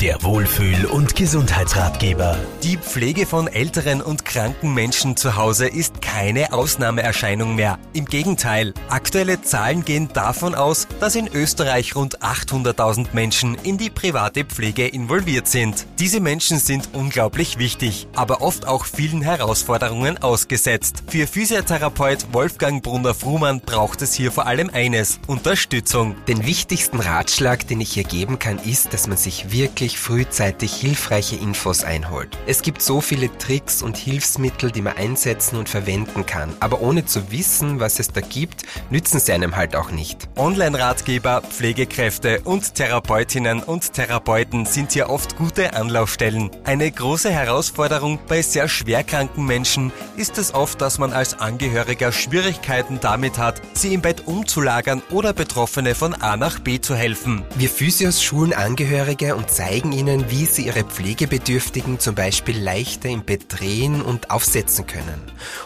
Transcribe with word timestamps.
Der 0.00 0.22
Wohlfühl- 0.22 0.84
und 0.84 1.16
Gesundheitsratgeber. 1.16 2.36
Die 2.62 2.76
Pflege 2.76 3.24
von 3.24 3.48
älteren 3.48 4.02
und 4.02 4.26
kranken 4.26 4.74
Menschen 4.74 5.16
zu 5.16 5.36
Hause 5.36 5.68
ist 5.68 6.02
keine 6.02 6.52
Ausnahmeerscheinung 6.52 7.54
mehr. 7.54 7.78
Im 7.94 8.04
Gegenteil, 8.04 8.74
aktuelle 8.90 9.40
Zahlen 9.40 9.86
gehen 9.86 10.10
davon 10.12 10.54
aus, 10.54 10.86
dass 11.00 11.14
in 11.14 11.28
Österreich 11.28 11.96
rund 11.96 12.20
800.000 12.20 13.14
Menschen 13.14 13.56
in 13.62 13.78
die 13.78 13.88
private 13.88 14.44
Pflege 14.44 14.86
involviert 14.86 15.48
sind. 15.48 15.86
Diese 15.98 16.20
Menschen 16.20 16.58
sind 16.58 16.90
unglaublich 16.92 17.58
wichtig, 17.58 18.06
aber 18.14 18.42
oft 18.42 18.68
auch 18.68 18.84
vielen 18.84 19.22
Herausforderungen 19.22 20.18
ausgesetzt. 20.18 21.04
Für 21.08 21.26
Physiotherapeut 21.26 22.34
Wolfgang 22.34 22.82
Brunner-Frumann 22.82 23.62
braucht 23.62 24.02
es 24.02 24.12
hier 24.12 24.30
vor 24.30 24.46
allem 24.46 24.68
eines, 24.68 25.20
Unterstützung. 25.26 26.16
Den 26.26 26.44
wichtigsten 26.44 27.00
Ratschlag, 27.00 27.66
den 27.66 27.80
ich 27.80 27.94
hier 27.94 28.04
geben 28.04 28.38
kann, 28.38 28.58
ist, 28.58 28.92
dass 28.92 29.06
man 29.06 29.16
sich 29.16 29.52
wirklich 29.52 29.85
wirklich 29.86 30.00
frühzeitig 30.00 30.74
hilfreiche 30.74 31.36
Infos 31.36 31.84
einholt. 31.84 32.36
Es 32.46 32.62
gibt 32.62 32.82
so 32.82 33.00
viele 33.00 33.30
Tricks 33.38 33.82
und 33.82 33.96
Hilfsmittel, 33.96 34.72
die 34.72 34.82
man 34.82 34.96
einsetzen 34.96 35.56
und 35.58 35.68
verwenden 35.68 36.26
kann, 36.26 36.56
aber 36.58 36.80
ohne 36.80 37.06
zu 37.06 37.30
wissen, 37.30 37.78
was 37.78 38.00
es 38.00 38.08
da 38.08 38.20
gibt, 38.20 38.64
nützen 38.90 39.20
sie 39.20 39.32
einem 39.32 39.54
halt 39.54 39.76
auch 39.76 39.92
nicht. 39.92 40.28
Online-Ratgeber, 40.34 41.42
Pflegekräfte 41.42 42.40
und 42.40 42.74
Therapeutinnen 42.74 43.62
und 43.62 43.92
Therapeuten 43.92 44.66
sind 44.66 44.90
hier 44.90 45.08
oft 45.08 45.36
gute 45.36 45.74
Anlaufstellen. 45.74 46.50
Eine 46.64 46.90
große 46.90 47.30
Herausforderung 47.30 48.18
bei 48.26 48.42
sehr 48.42 48.66
schwerkranken 48.66 49.46
Menschen 49.46 49.92
ist 50.16 50.36
es 50.36 50.52
oft, 50.52 50.80
dass 50.80 50.98
man 50.98 51.12
als 51.12 51.38
Angehöriger 51.38 52.10
Schwierigkeiten 52.10 52.98
damit 53.00 53.38
hat, 53.38 53.62
sie 53.72 53.94
im 53.94 54.00
Bett 54.00 54.26
umzulagern 54.26 55.00
oder 55.10 55.32
Betroffene 55.32 55.94
von 55.94 56.12
A 56.14 56.36
nach 56.36 56.58
B 56.58 56.80
zu 56.80 56.96
helfen. 56.96 57.44
Wir 57.54 57.68
Physios 57.68 58.20
schulen 58.20 58.52
Angehörige 58.52 59.36
und 59.36 59.48
zeigen 59.48 59.75
zeigen 59.76 59.92
ihnen, 59.92 60.30
wie 60.30 60.46
sie 60.46 60.66
ihre 60.66 60.84
Pflegebedürftigen 60.84 61.98
zum 61.98 62.14
Beispiel 62.14 62.58
leichter 62.58 63.10
im 63.10 63.22
Bett 63.24 63.44
drehen 63.48 64.00
und 64.00 64.30
aufsetzen 64.30 64.86
können. 64.86 65.20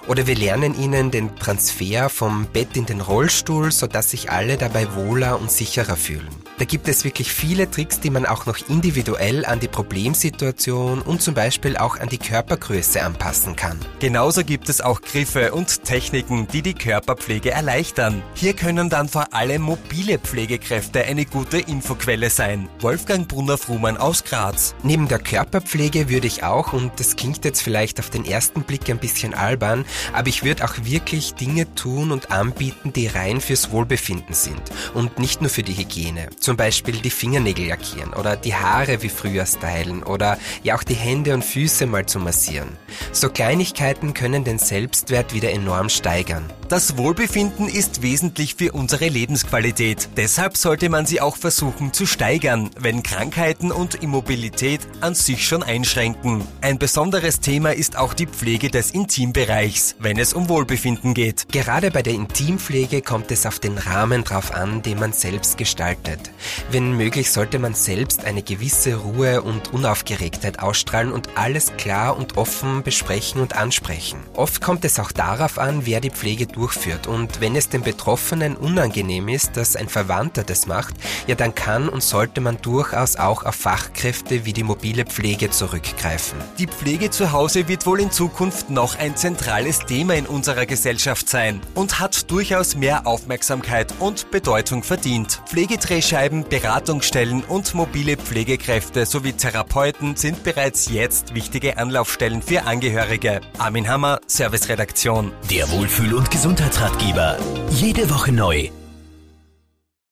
Oder 0.08 0.26
wir 0.26 0.34
lernen 0.34 0.74
ihnen 0.76 1.12
den 1.12 1.36
Transfer 1.36 2.08
vom 2.08 2.46
Bett 2.46 2.76
in 2.76 2.86
den 2.86 3.00
Rollstuhl, 3.00 3.70
sodass 3.70 4.10
sich 4.10 4.28
alle 4.28 4.56
dabei 4.56 4.96
wohler 4.96 5.40
und 5.40 5.52
sicherer 5.52 5.94
fühlen. 5.94 6.49
Da 6.60 6.66
gibt 6.66 6.88
es 6.88 7.04
wirklich 7.04 7.32
viele 7.32 7.70
Tricks, 7.70 8.00
die 8.00 8.10
man 8.10 8.26
auch 8.26 8.44
noch 8.44 8.58
individuell 8.68 9.46
an 9.46 9.60
die 9.60 9.66
Problemsituation 9.66 11.00
und 11.00 11.22
zum 11.22 11.32
Beispiel 11.32 11.78
auch 11.78 11.98
an 11.98 12.10
die 12.10 12.18
Körpergröße 12.18 13.02
anpassen 13.02 13.56
kann. 13.56 13.78
Genauso 13.98 14.44
gibt 14.44 14.68
es 14.68 14.82
auch 14.82 15.00
Griffe 15.00 15.52
und 15.52 15.84
Techniken, 15.84 16.48
die 16.48 16.60
die 16.60 16.74
Körperpflege 16.74 17.50
erleichtern. 17.50 18.22
Hier 18.34 18.52
können 18.52 18.90
dann 18.90 19.08
vor 19.08 19.32
allem 19.32 19.62
mobile 19.62 20.18
Pflegekräfte 20.18 21.02
eine 21.02 21.24
gute 21.24 21.56
Infoquelle 21.60 22.28
sein. 22.28 22.68
Wolfgang 22.80 23.26
Brunner-Frumann 23.26 23.96
aus 23.96 24.24
Graz. 24.24 24.74
Neben 24.82 25.08
der 25.08 25.18
Körperpflege 25.18 26.10
würde 26.10 26.26
ich 26.26 26.44
auch, 26.44 26.74
und 26.74 26.92
das 27.00 27.16
klingt 27.16 27.42
jetzt 27.46 27.62
vielleicht 27.62 27.98
auf 28.00 28.10
den 28.10 28.26
ersten 28.26 28.64
Blick 28.64 28.90
ein 28.90 28.98
bisschen 28.98 29.32
albern, 29.32 29.86
aber 30.12 30.28
ich 30.28 30.44
würde 30.44 30.66
auch 30.66 30.74
wirklich 30.82 31.32
Dinge 31.32 31.74
tun 31.74 32.12
und 32.12 32.30
anbieten, 32.30 32.92
die 32.92 33.06
rein 33.06 33.40
fürs 33.40 33.70
Wohlbefinden 33.70 34.34
sind 34.34 34.60
und 34.92 35.18
nicht 35.18 35.40
nur 35.40 35.48
für 35.48 35.62
die 35.62 35.72
Hygiene. 35.72 36.28
Zum 36.38 36.49
Beispiel 36.56 36.96
die 36.96 37.10
Fingernägel 37.10 37.68
lackieren 37.68 38.12
oder 38.14 38.36
die 38.36 38.54
Haare 38.54 39.02
wie 39.02 39.08
früher 39.08 39.46
stylen 39.46 40.02
oder 40.02 40.38
ja 40.62 40.76
auch 40.76 40.82
die 40.82 40.94
Hände 40.94 41.34
und 41.34 41.44
Füße 41.44 41.86
mal 41.86 42.06
zu 42.06 42.18
massieren. 42.18 42.76
So 43.12 43.28
Kleinigkeiten 43.28 44.14
können 44.14 44.44
den 44.44 44.58
Selbstwert 44.58 45.34
wieder 45.34 45.50
enorm 45.50 45.88
steigern. 45.88 46.44
Das 46.68 46.96
Wohlbefinden 46.96 47.68
ist 47.68 48.02
wesentlich 48.02 48.54
für 48.54 48.70
unsere 48.70 49.08
Lebensqualität. 49.08 50.08
Deshalb 50.16 50.56
sollte 50.56 50.88
man 50.88 51.04
sie 51.04 51.20
auch 51.20 51.36
versuchen 51.36 51.92
zu 51.92 52.06
steigern, 52.06 52.70
wenn 52.78 53.02
Krankheiten 53.02 53.72
und 53.72 53.96
Immobilität 53.96 54.80
an 55.00 55.16
sich 55.16 55.48
schon 55.48 55.64
einschränken. 55.64 56.46
Ein 56.60 56.78
besonderes 56.78 57.40
Thema 57.40 57.74
ist 57.74 57.96
auch 57.96 58.14
die 58.14 58.26
Pflege 58.26 58.70
des 58.70 58.92
Intimbereichs, 58.92 59.96
wenn 59.98 60.18
es 60.18 60.32
um 60.32 60.48
Wohlbefinden 60.48 61.12
geht. 61.12 61.48
Gerade 61.50 61.90
bei 61.90 62.02
der 62.02 62.14
Intimpflege 62.14 63.02
kommt 63.02 63.32
es 63.32 63.46
auf 63.46 63.58
den 63.58 63.76
Rahmen 63.76 64.22
drauf 64.22 64.54
an, 64.54 64.82
den 64.82 65.00
man 65.00 65.12
selbst 65.12 65.58
gestaltet. 65.58 66.30
Wenn 66.70 66.96
möglich 66.96 67.30
sollte 67.30 67.58
man 67.58 67.74
selbst 67.74 68.24
eine 68.24 68.42
gewisse 68.42 68.96
Ruhe 68.96 69.42
und 69.42 69.72
Unaufgeregtheit 69.72 70.60
ausstrahlen 70.60 71.12
und 71.12 71.36
alles 71.36 71.72
klar 71.76 72.16
und 72.16 72.36
offen 72.36 72.82
besprechen 72.82 73.40
und 73.40 73.56
ansprechen. 73.56 74.20
Oft 74.34 74.60
kommt 74.60 74.84
es 74.84 74.98
auch 74.98 75.12
darauf 75.12 75.58
an, 75.58 75.86
wer 75.86 76.00
die 76.00 76.10
Pflege 76.10 76.46
durchführt 76.46 77.06
und 77.06 77.40
wenn 77.40 77.56
es 77.56 77.68
dem 77.68 77.82
Betroffenen 77.82 78.56
unangenehm 78.56 79.28
ist, 79.28 79.56
dass 79.56 79.76
ein 79.76 79.88
Verwandter 79.88 80.44
das 80.44 80.66
macht, 80.66 80.94
ja 81.26 81.34
dann 81.34 81.54
kann 81.54 81.88
und 81.88 82.02
sollte 82.02 82.40
man 82.40 82.60
durchaus 82.62 83.16
auch 83.16 83.44
auf 83.44 83.54
Fachkräfte 83.54 84.44
wie 84.44 84.52
die 84.52 84.62
mobile 84.62 85.04
Pflege 85.04 85.50
zurückgreifen. 85.50 86.38
Die 86.58 86.66
Pflege 86.66 87.10
zu 87.10 87.32
Hause 87.32 87.68
wird 87.68 87.86
wohl 87.86 88.00
in 88.00 88.10
Zukunft 88.10 88.70
noch 88.70 88.98
ein 88.98 89.16
zentrales 89.16 89.80
Thema 89.80 90.14
in 90.14 90.26
unserer 90.26 90.66
Gesellschaft 90.66 91.28
sein 91.28 91.60
und 91.74 92.00
hat 92.00 92.30
durchaus 92.30 92.74
mehr 92.74 93.06
Aufmerksamkeit 93.06 93.92
und 93.98 94.30
Bedeutung 94.30 94.82
verdient. 94.82 95.42
Pflegedrehscheiben 95.46 96.29
Schreiben, 96.30 96.44
Beratungsstellen 96.48 97.42
und 97.44 97.74
mobile 97.74 98.16
Pflegekräfte 98.16 99.04
sowie 99.04 99.32
Therapeuten 99.32 100.16
sind 100.16 100.44
bereits 100.44 100.88
jetzt 100.88 101.34
wichtige 101.34 101.76
Anlaufstellen 101.76 102.42
für 102.42 102.64
Angehörige. 102.64 103.40
Armin 103.58 103.88
Hammer, 103.88 104.20
Serviceredaktion. 104.26 105.32
Der 105.50 105.68
Wohlfühl- 105.70 106.14
und 106.14 106.30
Gesundheitsratgeber. 106.30 107.36
Jede 107.70 108.08
Woche 108.10 108.32
neu 108.32 108.70